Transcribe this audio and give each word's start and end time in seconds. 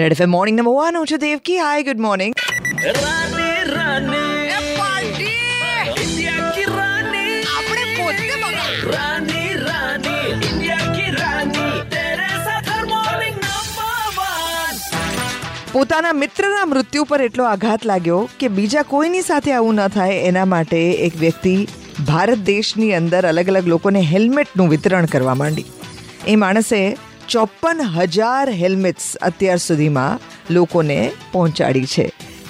Red 0.00 0.12
FM 0.12 0.30
morning 0.30 0.60
number 0.60 0.72
one 0.72 0.96
હું 0.96 1.06
છું 1.06 1.18
Devaki 1.18 1.58
hi 1.58 1.82
good 1.82 2.00
morning 2.00 2.34
પોતાના 15.72 16.12
મિત્રના 16.12 16.64
મૃત્યુ 16.64 17.04
પર 17.04 17.22
એટલો 17.22 17.44
આઘાત 17.44 17.84
લાગ્યો 17.86 18.28
કે 18.40 18.48
બીજા 18.48 18.82
કોઈની 18.82 19.20
સાથે 19.22 19.52
આવું 19.52 19.74
ન 19.74 19.88
થાય 19.88 20.16
એના 20.30 20.44
માટે 20.44 20.80
એક 21.08 21.16
વ્યક્તિ 21.16 21.54
ભારત 22.06 22.42
દેશની 22.46 22.94
અંદર 22.94 23.26
અલગ 23.26 23.48
અલગ 23.48 23.68
લોકોને 23.68 24.00
હેલ્મેટનું 24.00 24.68
વિતરણ 24.68 25.06
કરવા 25.06 25.34
માંડી. 25.34 25.64
એ 26.28 26.36
માણસે 26.36 26.80
ચોપન 27.29 27.83
હજાર 27.95 28.45
હેલ્મેટ્સ 28.55 29.07
અત્યાર 29.23 29.59
સુધીમાં 29.61 30.09
લોકોને 30.51 30.99
પહોંચાડી 31.31 31.87
છે 31.87 32.05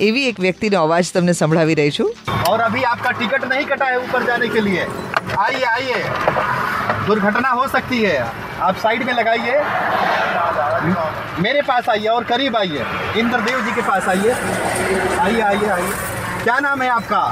એવી 0.00 0.26
એક 0.26 0.38
વ્યક્તિનો 0.40 0.82
અવાજ 0.82 1.12
તમને 1.12 1.32
સંભળાવી 1.34 1.74
રહી 1.76 1.90
છું 1.92 2.10
और 2.44 2.60
अभी 2.60 2.82
आपका 2.84 3.10
टिकट 3.12 3.44
नहीं 3.44 3.64
कटा 3.66 3.86
है 3.86 3.98
ऊपर 3.98 4.22
जाने 4.24 4.48
के 4.48 4.60
लिए 4.60 4.84
आइए 5.38 5.62
आइए 5.66 5.98
दुर्घटना 7.06 7.50
हो 7.50 7.66
सकती 7.68 8.00
है 8.02 8.14
आप 8.60 8.76
साइड 8.76 9.04
में 9.04 9.12
लगाइए 9.12 9.54
मेरे 11.40 11.62
पास 11.62 11.88
आइए 11.88 12.08
और 12.08 12.24
करीब 12.24 12.56
आइए 12.56 12.84
इंद्रदेव 13.16 13.60
जी 13.64 13.72
के 13.72 13.82
पास 13.82 14.08
आइए 14.08 14.32
आइए 15.20 15.40
आइए 15.42 15.68
आइए 15.70 15.92
क्या 16.42 16.58
नाम 16.60 16.82
है 16.82 16.88
आपका 16.90 17.22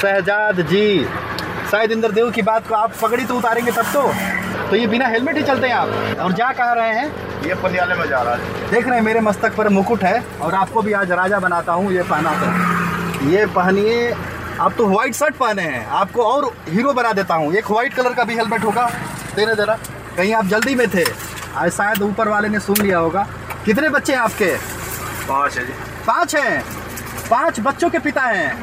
शहजाद 0.00 0.60
जी 0.68 0.84
शायद 1.70 1.92
इंद्रदेव 1.92 2.30
की 2.30 2.42
बात 2.44 2.68
को 2.68 2.74
आप 2.76 2.94
पगड़ी 3.02 3.24
तो 3.24 3.36
उतारेंगे 3.36 3.72
तब 3.72 3.92
तो 3.92 4.02
तो 4.69 4.75
ये 4.75 4.87
बिना 4.87 5.07
हेलमेट 5.07 5.37
ही 5.37 5.43
चलते 5.43 5.67
हैं 5.67 5.73
आप। 5.73 6.19
और 6.19 6.31
जा 6.33 6.51
कहाँ 6.53 6.75
रहे 6.75 6.93
हैं? 6.93 7.43
ये 7.43 7.55
पटियाले 7.55 7.95
में 7.95 8.07
जा 8.09 8.21
रहा 8.21 8.35
है। 8.35 8.69
देख 8.71 8.87
रहे 8.87 8.95
हैं 8.95 9.03
मेरे 9.05 9.19
मस्तक 9.21 9.55
पर 9.55 9.69
मुकुट 9.69 10.03
है 10.03 10.23
और 10.41 10.53
आपको 10.55 10.81
भी 10.81 10.93
आज 10.93 11.11
राजा 11.11 11.39
बनाता 11.39 11.73
हूँ 11.73 11.91
ये 11.93 12.03
पहना 12.03 12.33
कर 12.41 13.29
ये 13.29 13.45
पहनिए 13.45 14.11
आप 14.61 14.73
तो 14.77 14.85
व्हाइट 14.87 15.13
शर्ट 15.13 15.35
पहने 15.35 15.61
हैं 15.61 15.85
आपको 15.95 16.23
और 16.23 16.51
हीरो 16.69 16.93
बना 16.93 17.11
देता 17.13 17.35
हूँ। 17.35 17.53
एक 17.53 17.71
व्हाइट 17.71 17.93
कलर 17.93 18.13
का 18.13 18.23
भी 18.23 18.35
हेलमेट 18.35 18.63
होगा। 18.63 18.89
देना 19.35 19.53
जरा 19.53 19.77
कहीं 20.17 20.33
आप 20.33 20.45
जल्दी 20.45 20.75
में 20.75 20.87
थे 20.89 21.03
आज 21.55 21.71
शायद 21.71 22.01
ऊपर 22.01 22.27
वाले 22.27 22.49
ने 22.49 22.59
सुन 22.59 22.81
लिया 22.81 22.99
होगा। 22.99 23.27
कितने 23.65 23.89
बच्चे 23.89 24.13
हैं 24.13 24.19
आपके? 24.19 24.55
पाँच 25.27 25.57
है 25.57 25.65
जी। 25.65 25.73
पाँच 26.07 26.35
हैं? 26.35 26.63
पाँच 27.29 27.59
बच्चों 27.59 27.89
के 27.89 27.99
पिता 27.99 28.21
हैं। 28.21 28.55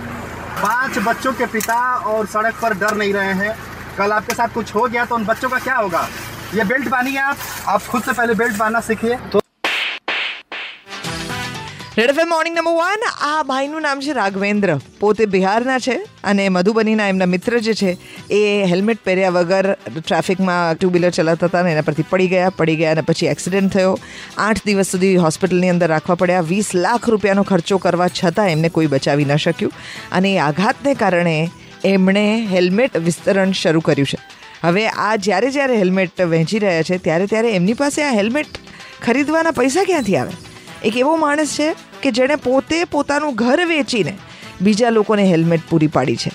पाँच 0.63 0.99
बच्चों 0.99 1.33
के 1.33 1.47
पिता 1.47 1.77
और 1.97 2.27
सड़क 2.27 2.55
पर 2.63 2.75
डर 2.75 2.95
नहीं 2.97 3.13
रहे 3.15 3.33
हैं। 3.35 3.57
कल 3.98 4.12
आपके 4.14 4.36
साथ 4.36 4.54
कुछ 4.54 4.74
हो 4.76 4.88
गया 4.88 5.06
तो 5.06 5.16
उन 5.16 5.26
बच्चों 5.26 5.50
का 5.50 5.60
क्या 5.60 5.76
होगा 5.78 6.08
ये 6.54 6.64
बेल्ट 6.66 6.88
बांधिए 6.90 7.20
आप 7.22 7.38
आप 7.68 7.82
खुद 7.88 8.04
से 8.04 8.14
पहले 8.14 8.34
बेल्ट 8.36 8.58
बांधना 8.58 8.80
सीखिए 8.84 9.18
तो 9.32 9.42
red 11.92 12.12
FM 12.12 12.30
morning 12.30 12.54
number 12.54 12.74
one 12.80 13.02
આ 13.22 13.30
ભાઈનું 13.44 13.84
નામ 13.86 14.02
છે 14.02 14.14
રાઘવેન્દ્ર 14.14 14.70
પોતે 15.00 15.22
બિહારના 15.28 15.80
છે 15.80 15.96
અને 16.24 16.44
મધુબનીના 16.48 17.08
એમના 17.14 17.28
મિત્ર 17.28 17.56
જે 17.60 17.74
છે 17.74 17.92
એ 18.32 18.40
હેલ્મેટ 18.72 19.02
પહેર્યા 19.02 19.34
વગર 19.38 19.68
ટ્રાફિકમાં 19.98 20.62
ટુ 20.74 20.92
વ્હીલર 20.94 21.12
ચલાવતા 21.12 21.50
હતા 21.50 21.64
ને 21.66 21.74
એના 21.74 21.88
પરથી 21.88 22.08
પડી 22.08 22.30
ગયા 22.30 22.54
પડી 22.54 22.78
ગયા 22.78 22.96
અને 22.96 23.04
પછી 23.04 23.30
એક્સિડન્ટ 23.34 23.76
થયો 23.76 23.94
આઠ 24.40 24.64
દિવસ 24.64 24.94
સુધી 24.94 25.14
હોસ્પિટલની 25.20 25.74
અંદર 25.74 25.90
રાખવા 25.90 26.18
પડ્યા 26.18 26.48
વીસ 26.48 26.70
લાખ 26.80 27.10
રૂપિયાનો 27.10 27.46
ખર્ચો 27.46 27.80
કરવા 27.80 28.10
છતાં 28.14 28.54
એમને 28.54 28.70
કોઈ 28.72 28.90
બચાવી 28.90 29.28
ન 29.28 29.36
શક્યું 29.40 29.76
અને 30.14 30.32
એ 30.32 30.40
આઘાતને 30.42 30.96
કારણે 30.98 31.36
એમણે 31.85 32.49
હેલ્મેટ 32.51 32.97
વિસ્તરણ 32.97 33.53
શરૂ 33.53 33.81
કર્યું 33.81 34.07
છે. 34.07 34.19
હવે 34.63 34.89
આ 34.89 35.17
જ્યારે 35.17 35.51
જ્યારે 35.51 35.77
હેલ્મેટ 35.77 36.23
વહેંચી 36.23 36.59
રહ્યા 36.59 36.83
છે, 36.83 36.99
ત્યારે 36.99 37.27
ત્યારે 37.27 37.51
એમની 37.51 37.73
પાસે 37.73 38.03
આ 38.03 38.11
હેલ્મેટ 38.11 38.47
ખરીદવાના 39.03 39.51
પૈસા 39.51 39.85
ક્યાંથી 39.85 40.17
આવે? 40.17 40.33
એક 40.85 40.97
એવો 40.97 41.17
માણસ 41.17 41.49
છે 41.49 41.75
કે 42.03 42.11
જેણે 42.11 42.37
પોતે 42.37 42.85
પોતાનું 42.85 43.35
ઘર 43.35 43.65
વેચીને 43.65 44.19
બીજા 44.61 44.91
લોકોને 44.91 45.23
હેલ્મેટ 45.23 45.61
પૂરી 45.71 45.87
પાડી 45.87 46.17
છે. 46.17 46.31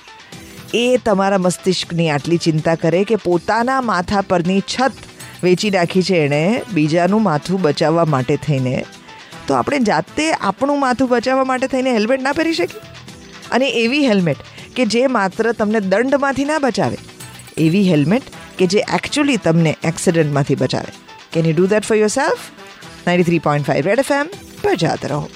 એ 0.74 0.98
તમારા 0.98 1.38
મસ્તિષ્કની 1.38 2.10
આટલી 2.10 2.38
ચિંતા 2.38 2.76
કરે 2.76 3.04
કે 3.04 3.16
પોતાના 3.16 3.82
માથા 3.82 4.22
પરની 4.22 4.60
છત 4.60 4.92
વેચી 5.44 5.70
નાખી 5.70 6.02
છે 6.02 6.16
એણે 6.16 6.62
બીજાનું 6.74 7.24
માથું 7.24 7.62
બચાવવા 7.62 8.06
માટે 8.06 8.36
થઈને. 8.36 8.86
તો 9.48 9.54
આપણે 9.54 9.80
જાતે 9.80 10.32
આપણું 10.32 10.80
માથું 10.80 11.10
બચાવવા 11.10 11.44
માટે 11.44 11.68
થઈને 11.68 11.92
હેલ્મેટ 11.92 12.22
ના 12.22 12.34
પહેરી 12.34 12.54
શકીએ? 12.54 12.82
અને 13.52 13.70
એવી 13.70 14.08
હેલ્મેટ 14.08 14.38
કે 14.80 14.86
જે 14.86 15.08
માત્ર 15.08 15.52
તમને 15.52 15.80
દંડમાંથી 15.80 16.46
ના 16.46 16.60
બચાવે. 16.60 16.98
એવી 17.58 17.90
હેલ્મેટ 17.90 18.22
કે 18.58 18.66
જે 18.66 18.80
એકચ્યુઅલી 18.80 19.38
તમને 19.38 19.76
એક્સિડન્ટમાંથી 19.84 20.56
બચાવે. 20.56 20.92
Can 21.34 21.46
you 21.46 21.54
do 21.54 21.68
that 21.68 21.86
for 21.86 21.98
yourself 22.08 22.40
ninety 23.08 23.24
three 23.24 23.40
point 23.40 23.68
five 23.68 23.86
Red 23.86 24.00
F 24.00 24.12
M 24.12 24.30
પર 24.64 24.76
જાત 24.76 25.06
રહો. 25.06 25.30